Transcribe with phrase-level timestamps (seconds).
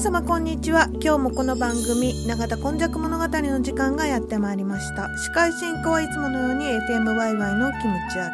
[0.00, 0.88] 皆様こんにちは。
[0.94, 5.14] 今日もこの番組永田今昔物語の時間がやってまいりました。
[5.18, 8.30] 司会進行はいつものように FM ワイワイのキムチア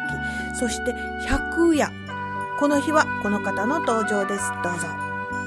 [0.53, 0.55] キ。
[0.57, 0.93] そして
[1.27, 1.91] 百夜。
[2.57, 4.49] この日はこの方の登場です。
[4.63, 4.87] どうぞ。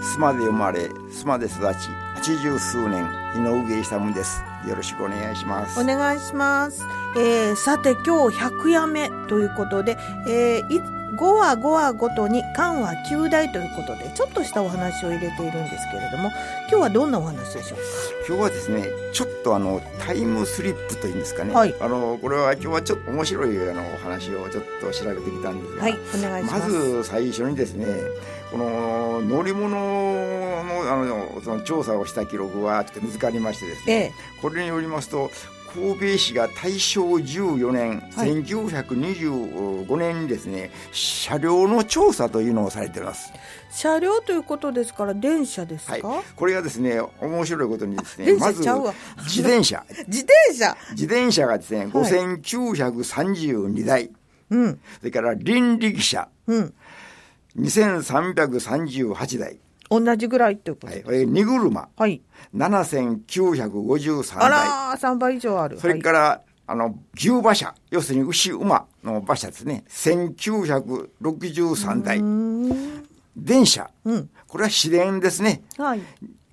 [0.03, 4.45] 須磨で生まれ須磨で育ち八十数年井上勇です。
[4.69, 5.81] よろしくお願いします。
[5.81, 6.85] お願いします、
[7.17, 9.97] えー、さて今日100夜目ということで、
[10.29, 16.31] えー、い5話5話ごとに間は9代ということでちょっとしたお話を入れているんですけれども
[16.69, 17.79] 今日はどんなお話でしょう
[18.29, 21.75] 今日はですねちょっとあのタイムスリップというんですかね、はい。
[21.81, 27.87] あのこれは今日はちょっと面白いあのお話をちょっと調べてきたんですが、はいお願いしまますず最初にですね
[28.51, 30.61] この乗り物の
[30.93, 34.13] あのその調査をした記録がちょっと見つかりましてですね、ええ。
[34.41, 35.31] これによりますと
[35.75, 38.43] 神戸市が大正14年、はい。
[38.43, 43.33] 1925年にですね車両の調査というのをされています。
[43.71, 49.85] 車両ということですから電車ですか、はい、これがですね面白いことにですね電まず自転車。
[50.09, 50.77] 自転車。
[50.91, 54.11] 自転車がですね5932台、
[54.51, 54.81] うん。
[54.99, 56.29] それから輪力車。
[56.47, 56.75] うん。
[57.59, 59.59] 2338台、
[59.91, 61.89] 同じぐらいっていうことはい、これ荷車。
[61.97, 62.23] はい、
[62.55, 64.51] 7953あ台。
[64.51, 65.81] らー3倍以上ある。
[65.81, 67.75] それから、あの牛馬車。
[67.91, 69.83] 要するに牛馬の馬車ですね。
[69.89, 72.21] 1963台。
[73.37, 73.91] 電車。
[74.05, 74.31] うん。
[74.47, 75.63] これは市電ですね。
[75.77, 76.03] はい。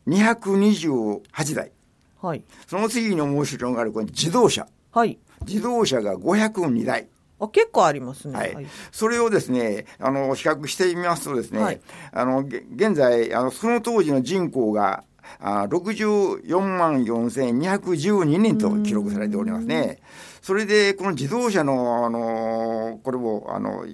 [0.07, 1.72] 228台。
[2.19, 2.44] はい。
[2.66, 4.67] その次に面白いのがあるこれ自動車。
[4.91, 5.19] はい。
[5.45, 7.07] 自動車が502台。
[7.39, 8.67] あ結構ありますねはい。
[8.91, 15.03] それをですね、あの、比較してみますとですね、はいあの、げ現在、あの、その当時の人口が、
[15.39, 20.00] あ64万4212人と記録されておりますね。
[20.41, 23.85] それで、この自動車の、あの、これを、あの、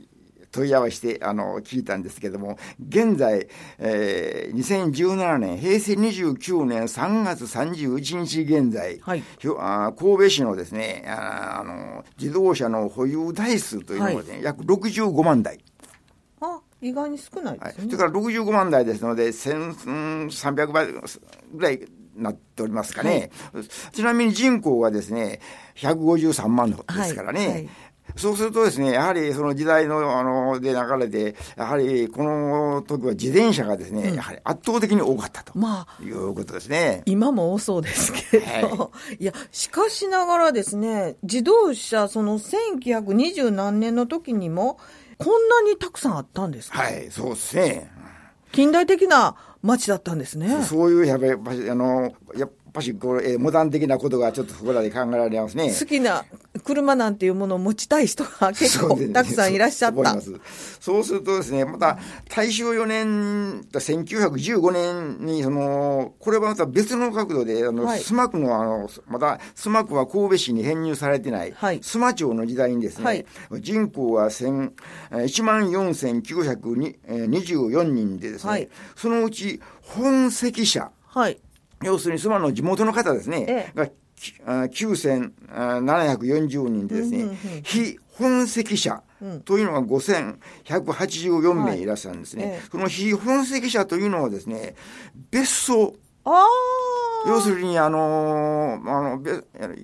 [0.53, 3.47] 問い合わせて、あの、聞いたんですけども、現在、
[3.79, 9.23] えー、2017年、平成29年3月31日現在、はい
[9.57, 15.59] あー神戸市のですね、あーあの、自動車の保有台数というのはね、約65万台。
[16.39, 17.73] あ意外に少ないはい。
[17.73, 21.81] ですね、それから65万台ですので、1300倍ぐらい
[22.15, 23.31] なっておりますかね。
[23.91, 25.39] ちなみに人口がですね、
[25.77, 27.39] 153万ですからね。
[27.39, 27.69] はいはい
[28.15, 37.03] そうするとですね、やはりその時代の、あの、で流れて、やはりこの時は自転車がですね、やはり圧倒的に多かったとまあいうことですね。
[37.05, 44.79] 今も多そうですけれど、、はいやしかしながらですね自動車その1920何年の時にも
[45.17, 47.91] こんなにたくさんあったんですか、はい、そうですね。
[48.51, 55.73] 近代的な街だったんですねそういうやっぱり、あの、やっぱしこれ、えーモダン的なことがちょっとそこらで考えられますね。
[55.77, 56.25] 好きな
[56.63, 60.11] 車なんていうものを持ちたい人が結構たくさんいらっしゃった。
[60.13, 60.33] そうす
[60.79, 61.97] そうするとですね、また
[62.29, 67.99] 大正4年、1915年に、その、これはまた別の角度で、あの、はい。
[67.99, 71.79] スマ区の、あの、また、スマ区は神戸市に編入されてない、はい。
[71.81, 73.25] スマ町の時代にですね、はい。
[73.59, 74.71] 人口は1000
[75.11, 78.69] えー1万4924人でですね、はい。
[78.95, 81.39] そのうち本籍者、はい
[81.83, 83.77] 要するに妻の地元の方ですね、ええ。
[83.77, 83.93] がき
[84.45, 89.03] あ9740人でですね、うんうんうん非本籍者
[89.43, 92.43] というのが5184名いらっしゃるんですね。
[92.45, 92.67] ええ。
[92.71, 94.75] その非本籍者というのはですね、
[95.31, 95.95] 別荘、
[97.25, 99.35] 要するにあのーあの、べあ
[99.67, 99.75] の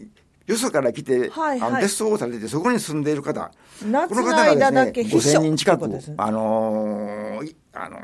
[0.50, 1.70] よそから来て、はいはい。
[1.70, 8.00] あの別荘を建ててそこに住んでいる方、この方がですね、け秘書5000人近くね、あのーいあのー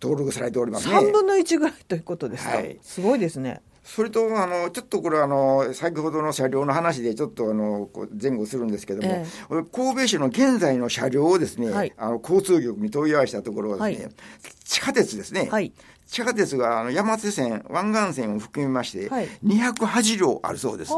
[0.00, 0.96] 登録されておりますね。
[0.96, 2.78] 3分の1ぐらいということですか、はい。
[2.82, 3.60] すごいですね。
[3.82, 7.88] それと、あの、ちょっとこれあの、先ほどの車両の話でちょっとあの、
[8.20, 9.24] 前後するんですけども、え
[9.72, 11.92] 神戸市の現在の車両をですね、はい。
[11.96, 14.14] あの、交通局に問い合わせたところはですね、はい。
[14.64, 15.48] 地下鉄ですね。
[15.50, 15.72] はい。
[16.06, 19.28] 地下鉄があの山手線、湾岸線を含みまして、はい。
[19.44, 20.92] 208両あるそうです。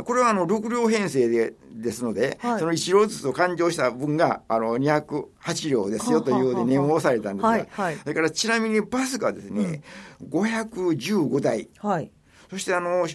[0.00, 2.60] あこれはあの6両編成でですので、はい。
[2.60, 7.96] その1両ずつを勘定した分があの208両ですよというように念を押されたんですが、はいはい。
[7.96, 9.82] それからちなみにバスがですね、
[10.28, 12.10] 515台、はい。
[12.50, 13.06] そしてあの、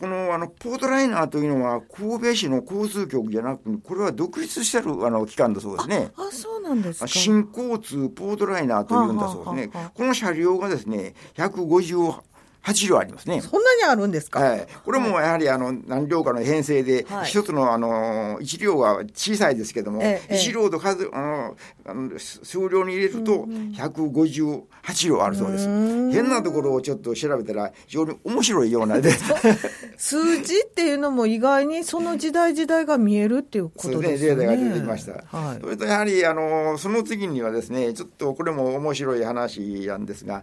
[0.00, 6.10] このあのポートライナーというのは神戸市の交通局じゃなくて、これは独立してるあの機関だそうですね。
[6.16, 7.06] あそうなんですか。
[7.06, 9.66] 新交通ポートライナーというんだそうですね。
[9.66, 9.90] はあはあはあ。
[9.94, 12.20] この車両がですね、158
[12.64, 13.40] 8両ありますね。
[13.40, 14.40] そんなにあるんですか？
[14.40, 14.66] はい。
[14.84, 25.66] これもやはりあの何両かの編成で、はい一つのあの、1両は小さいですけども、ええ1両と数、あの、あの数量に入れると158両あるそうです。
[25.66, 29.10] 変なところをちょっと調べたら非常に面白いようなで、
[29.96, 34.46] 数字っていうのも意外にその時代時代が見えるっていうこそうですね、とですよね。
[34.46, 35.12] データが出てきました。
[35.36, 35.66] はいそ。
[35.68, 40.42] れとやはり、あの、その次にはですね、ちょっとこれも面白い話なんですが、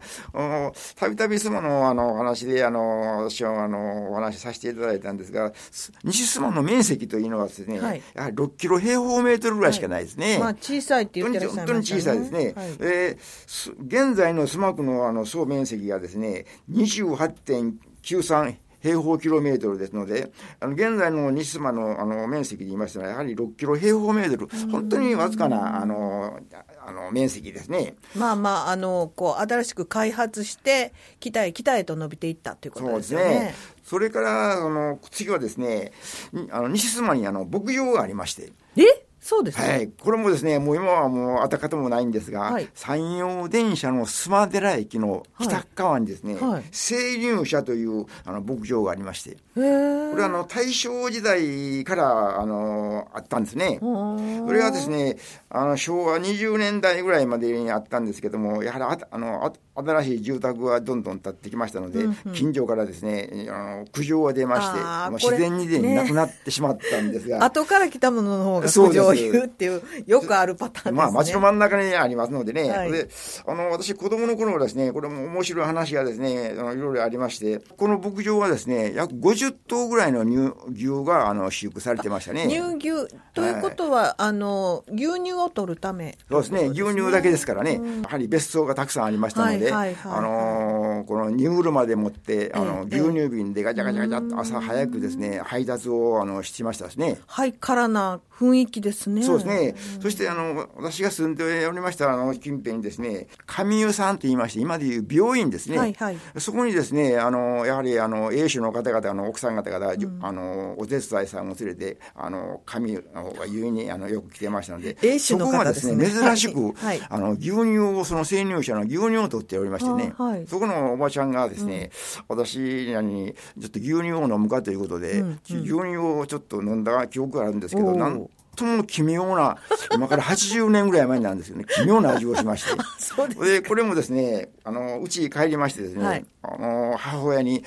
[0.96, 10.38] たびたび妻のあのお話で、あの、私はあの、お話しさせていただいたんですが、す西妻の面積というのはですね、はいやはり6キロ平方メートルぐらいしかないですね。
[10.40, 12.02] まあ小さいって言ってらっしゃい本当にましたね。
[12.02, 12.38] 小さいですね。
[12.38, 20.32] はいえーす現在のスマ区のあの総面積がですね、28.93平方キロメートルですので、
[20.62, 26.40] あの現在の西妻のあの面積で言いましたら、やはり6キロ平方メートル、本当にわずかなあの
[26.88, 27.96] あの面積ですね。
[28.16, 33.26] まあまあ、あの、こう、新しく開発して、北へ北へと伸びていったということそうでよね。
[33.26, 33.56] ですすね。
[33.84, 35.92] それから、あの次はですね、
[36.32, 39.07] にあの西妻にあの牧場がありまして、え？
[39.28, 39.68] そうですね。
[39.68, 49.32] はい、これもですね、もう今はもう跡形もないんですが、はい山陽電車の須磨寺駅の北側にですね、はい生乳車というあの牧場がありまして。
[49.54, 53.80] これはあの大正時代からあのあったんですね。
[53.82, 55.18] こそれはですね、
[55.50, 70.98] あの昭和20年代ぐらいまでにあったんですけども、やはりああのあ新しい住宅がどんどん建ってきましたので、近所からですね、あの苦情が出まして、自然にでねなくなってしまったんですが、 後から来たものの方が苦情を言うっていう、よくあるパターンですね。
[70.98, 72.92] まあ、街の真ん中にありますのでね、はい。
[72.92, 73.08] で
[73.46, 82.48] あの私、子供の頃はですね、これも面白い話がですね、いろいろありまして、この牧場はですね、約50頭ぐらいの乳牛があの飼育されてましたね。
[82.48, 83.08] 乳牛。
[83.36, 86.18] ということは、あの、牛乳を取るため。
[86.32, 97.20] そうですね、牛乳だけですからね、やはり別荘がたくさんありましたので、はいはいはいはいあのーこの荷車でもって、あの、ええ牛乳瓶でガチャガチャガチャっと朝早くですね、配達をあのしましたですね。
[97.28, 99.24] ハイカラな雰囲気ですね。
[99.24, 99.76] そうですね。
[100.02, 105.78] そして、あの、私が住んでおりました、あの、近辺にですね、上湯さんと言いまして、今でいう病院ですね。
[105.78, 106.18] はいはい。
[106.38, 116.74] そこにですね、あの、やはり、あの、英種の方々、あの、奥さん方々、じゅあの、お手伝いさんを連れて、あの、上湯の方が湯に、あの、よく来てましたので、英種の方そこがですね、ですね珍しく、はい。
[116.76, 117.08] はい。
[117.10, 120.46] あの、牛乳を、その生乳者の牛乳を取っておりましてね、あはい。
[120.48, 121.90] そこのおばちゃんがですね、
[122.28, 128.27] 私らに、ちょっと牛乳を飲むかということで、牛乳をちょっと飲んだ記憶があるんですけど、なん
[128.58, 129.58] とも奇妙な、
[129.94, 132.72] 今から80年ぐらい前なんですよね、奇妙な味をしまして。
[132.98, 136.26] そうでこれもですね、あの、うちに帰りましてですね、はい。
[136.42, 137.64] あの、母親に、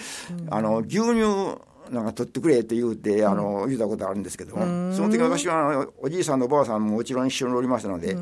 [0.51, 1.59] あの、牛乳、
[1.91, 8.19] なんか取ってくれって言うて、あの、言うたことあるんですけども、その時私は、おじいさんとおばあさんももちろん一緒におりましたので、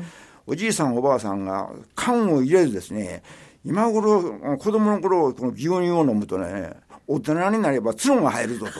[0.47, 3.23] おじいさんおばあさんが缶を入れずですね、
[3.65, 6.71] 今頃、子供の頃、この牛乳を飲むとね、
[7.07, 8.71] 大人になれば角が生えるぞと。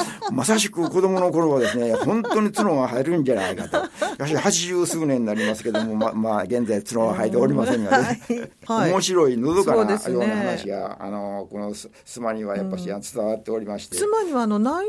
[0.32, 4.26] まさしく子供の頃はですね、本当に角が生えるんじゃないかと。
[4.26, 8.20] しかし80数年になりますけども、ま、 まあ、現在角は生えておりませんがね。
[8.66, 13.96] はい面白い、のどかなような話が、あの、このす須磨にはやっぱし伝わっておりまして。
[13.96, 14.86] 妻にはあの南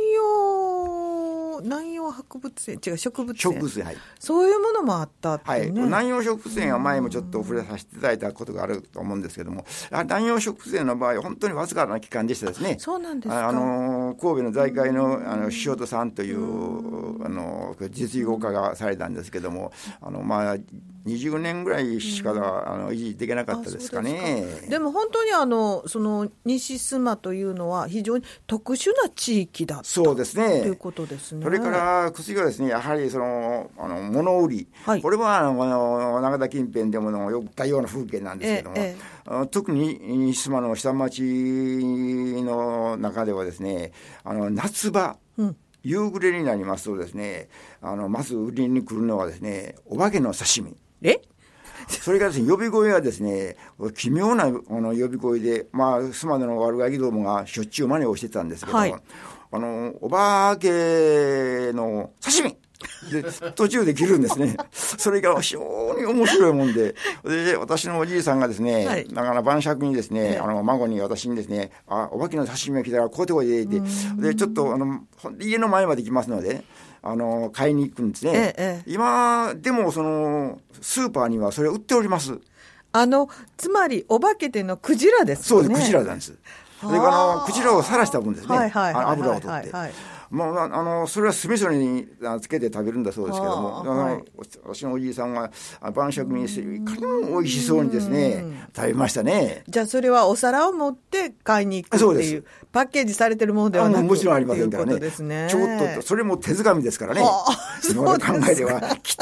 [1.53, 3.97] 洋南洋博物園違う植物園植物園、はい。
[4.19, 12.77] そういうものもあったってはい、ね、南洋植物園は前もちょっと触れさせていただいたことがあると思うんですけども、あ南洋植物園の場合は本当にわずかな期間でしたですね。
[12.79, 17.52] そうなんですかああの神戸の財界のあの塩戸さんというあの
[17.89, 19.71] 実業家がされたんですけども、
[20.01, 20.57] あのまあ
[21.05, 24.67] 20年ぐらいしかあの維持できなかったですかねで。
[24.69, 30.61] でも本当にあのその西須磨というのは非常に特殊な地域だったそうですね。
[30.61, 31.43] ということですね。
[31.43, 34.67] それから薬がですね、やはりその、あの、物売り。
[34.85, 43.91] はいこれは、あの、長田近辺でものよくったような風景なんですけども、ええ特に西島の下町の中ではですね、
[44.23, 47.49] あの、夏場、うん夕暮れになりますとですね、
[47.81, 50.75] あの、まず売りに来るのはですね、お化けの刺身。
[51.01, 51.21] え？
[51.87, 53.57] それからですね、呼び声はですね、
[53.95, 58.95] 奇妙なあの呼び声で、まあ、須磨の悪ガキどもがしょっちゅう真似をしてたんですけども、はい。
[59.51, 62.57] あの、お化けの刺身
[63.11, 64.55] で、途中で切るんですね。
[64.71, 73.81] それが非常に面白いもんで、で、私のおじいさんがですね、はいだから晩酌にですね、あの、孫に私にですね、あ、お化けの刺身が来たらこうてこいで、って、
[74.17, 75.01] で、ちょっと、あの、
[75.39, 76.63] 家の前まで来ますので、
[77.01, 78.83] あの、買いに行くんですね。
[78.87, 82.39] 今、でも、その、スーパーにはそれ売っております。
[82.95, 85.67] あのつまりお化けてのクジラですよね。
[85.67, 86.35] そうです、クジラなんです。
[86.79, 88.55] それからあの、クジラをさらした分ですね。
[88.55, 89.93] はいはいはいあ油を取ってはいはい。
[90.33, 92.07] まあ、あのそれは酢味噌に
[92.41, 94.23] つけて食べるんだそうですけども、はい
[94.63, 99.63] 私のおじいさんはあ晩酌にしていかにも美味しそうにですね食べましたね。
[99.67, 104.93] じゃあそれはお皿を持って買いに行くっていうパッケージされてるものではあなくもちろんありませんからね。
[104.95, 107.79] ねちょっと、それも手づかみですからねはあ。
[107.87, 109.15] 今まで考えでは、き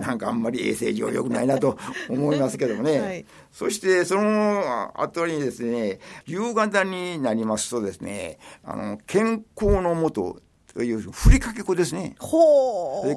[0.00, 3.00] なんかあんまり衛生上良くないなと思いますけどもね。
[3.00, 10.40] はいそして、その後にですね、夕方になりますとですね、あの、健康のもとと
[10.82, 12.16] いうふりかけ粉ですね。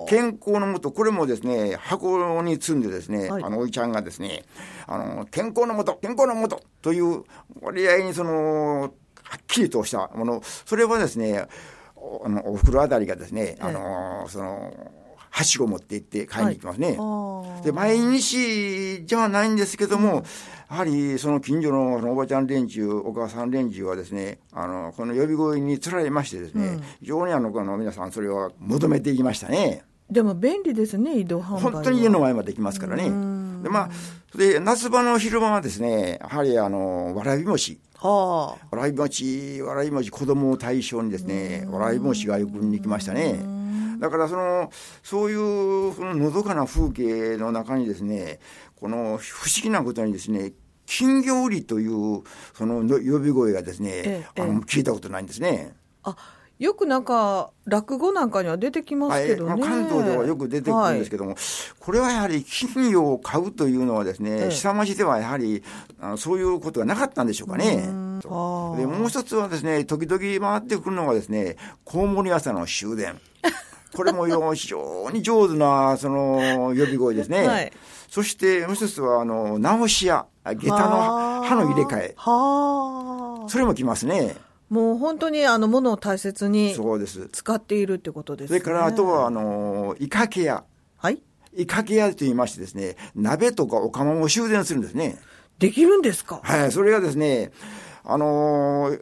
[0.07, 3.43] 健康のもと、これもですね、箱に積んでですね、はい。
[3.43, 4.43] あの、おいちゃんがですね、
[4.87, 7.23] あの、健康のもと、健康のもとという
[7.61, 8.91] 割合にその、はっ
[9.47, 11.45] きりとしたもの、それはですね、
[11.95, 14.73] おあの、お袋あたりがですね、あの、その、
[15.29, 16.95] はしごを持って行って買いに行きますね。
[16.99, 20.23] あーで、毎日じゃないんですけども、
[20.69, 29.83] やはりその近所のそのおばちゃん連中、お母さん連中はですね、あの、この呼び声につられましてですね、非常にあの、この皆さんそれを求めていきましたね。
[30.09, 33.03] でも便利ですね移動販売は本当に家の前まで行きますからね。
[33.03, 33.89] で、まあ、
[34.37, 37.79] で、夏場の昼間はですね、やはりあの、わらび餅。
[37.95, 43.58] はあわらび餅、わらび餅、子供を対象にですね、わらび餅がよくに来ましたね。
[43.99, 44.71] だからその、
[45.03, 48.39] そういう、そののどかな風景の中にですね、
[48.79, 50.53] この不思議なことにですね、
[50.85, 55.75] 金魚売りという、そのの呼び声がですね、ええあの、聞いたことないんですね。
[56.03, 56.15] あ
[56.59, 61.37] よくなんか落語なんかには出てきますけどね、はい、関東ではよく出てくるんですけども、
[61.79, 64.51] これはやはり金魚を買うというのはですね、ええ。
[64.51, 65.63] 下町ではやはり
[66.01, 67.87] あのそういうことがなかったんでしょうかね。
[68.27, 73.17] でもう一つはですね、時々回ってくるのがですね、コウモリ朝の終電。
[73.93, 77.47] これもよ非常に上手なその呼び声ですね。
[77.47, 77.71] はい
[78.09, 82.13] そしてもう一つはあの直し屋、下駄の刃の入れ替え。
[82.17, 84.35] はあそれも来ますね。
[84.67, 87.29] もう本当にあのものを大切にそうです。
[87.31, 90.63] 使っているってことですねそれからあとはあのイカケ屋。
[90.97, 91.21] はい
[91.55, 95.19] イカケ屋と言いましてですね、鍋とかお釜も修繕するんですね。
[95.59, 96.39] できるんですか？
[96.43, 97.51] はい、それがですね、
[98.03, 99.01] あのー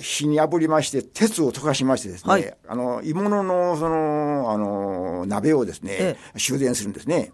[0.00, 7.32] 火に炙りまして、鉄を溶かしましてですね、はいあの、鋳物の、その、あのー鍋をですね、え修繕するんですね。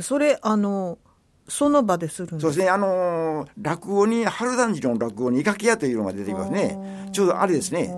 [0.00, 0.98] それあの
[1.46, 7.08] その場でするんですそうですね、あのー落語に、春団治の落語にイカケ屋というのが出てきますね。
[7.12, 7.94] ちょうどあれですね。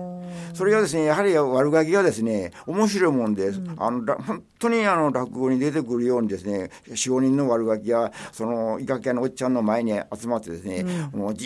[0.53, 11.45] それがですね、やはり悪ガキがですね、面白いもんで、あの、ら本当にあの、落語に出てくるようにですね、四五人の悪ガキが、その、イカケ屋のおっちゃんの前に集まってですね、もうじ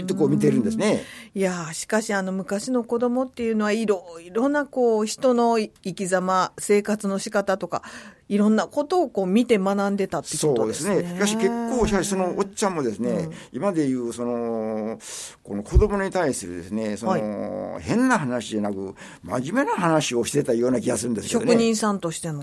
[0.00, 1.02] ーっとこう見てるんですね。
[1.34, 7.82] いやーしかしあの昔の子供っていうのはいろいろなこう人の生き様生活の仕方とか
[8.28, 11.02] いろんなことをこう見て学んでたってことですね。
[11.02, 11.16] ですね。
[11.16, 14.98] しかし結構、しかしそのおっちゃんもですね、今でいう、その、
[15.42, 21.52] この子供に対するですね、その、変な話じゃなく、真面目な話をしてたような気がするんですけどね。
[21.52, 22.42] 職人さんとしての。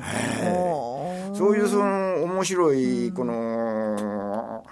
[1.35, 3.33] そういうその面白いこの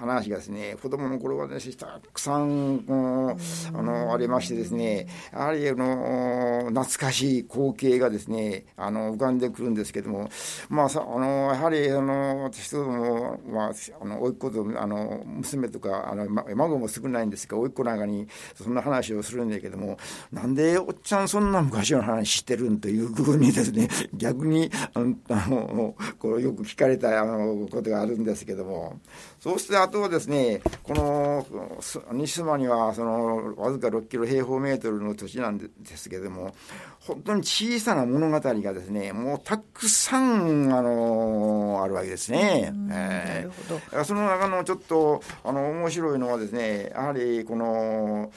[0.04, 10.30] 話がですね、子供の頃はですね、たくさんあのありましてですね、やはりあの懐かしい光景がですね、あの浮かんでくるんですけども、
[10.70, 19.98] まあさあのやはりあの私どもまああの甥っ子とあの娘とかあの孫も少ないんですが、甥っ子なんかにそんな話をするんだけども、
[20.32, 29.00] なんでおっちゃんそんな昔の話知ってるんというふうにですね、 逆にあのあのこうよく聞かれたあのことがあるんですけども、
[29.40, 31.46] そうしてあとはですね、この
[31.80, 36.56] す西妻にはそのわずか6キロ平方メートルの土地なんですけども、
[37.00, 42.66] 本当に小さな物語がですね、もうたくさんあのあるわけですね。
[42.66, 48.32] えーなるほどだからその中のちょっとあの面白いのはですね、やはりこの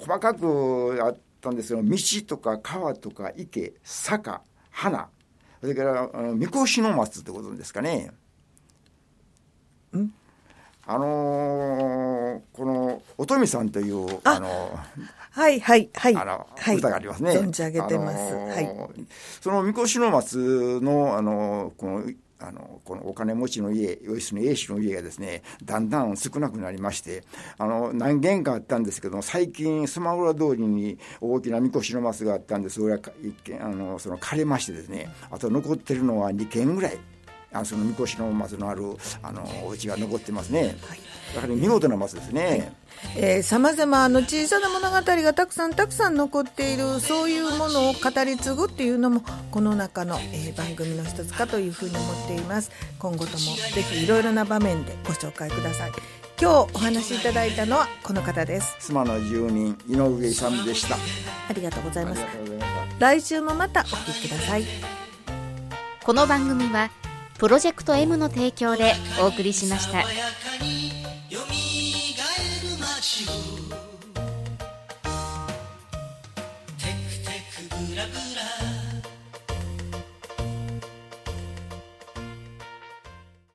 [0.00, 5.08] 細かくあったんですけど、道とか川とか池、坂、花、
[5.60, 8.10] それからあのみこしの松ってことですかね。
[10.86, 14.48] あのーこの乙女さんというああの
[15.30, 16.16] はいはいはい。
[16.16, 17.30] あの、はい、歌がありますね。
[17.30, 18.16] 存じ上げてます。
[18.18, 19.06] あのーはい。
[19.40, 22.04] そのみこしの松の、あの、この、
[22.40, 27.22] あの、このお金持ちの家、義経英氏の家がですね、だんだん少なくなりまして、
[27.58, 36.98] あの、何軒かあったんですけども、最近、スマホラ通りに大きなみこしの松があったんで、それは一軒、あの、その枯れましてですね、あと残ってるのは2軒ぐらい。
[37.52, 38.82] あそのみこしの松のある
[39.22, 40.76] あのお家が残ってますね、
[41.34, 42.72] やはり見事な松ですね、
[43.42, 52.70] さまざまの小さな物語がたくさんたくさん残っているそういうものを語り継ぐっていうのもこの中の、えー、番組の一つかというふうに思っています。
[52.98, 55.92] 今後ともぜひいろいろな場面でご紹介ください。
[56.40, 58.76] 今日お話しいただいたのはこの方です。
[58.78, 60.96] 妻の住人井上勇でした。
[61.48, 62.22] ありがとうございます
[62.98, 64.64] 来週もまたお聞きください。
[66.04, 66.90] この番組は
[67.40, 68.92] プロジェクト M の提供で
[69.22, 70.04] お送りしました。